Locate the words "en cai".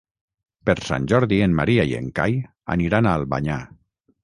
1.99-2.41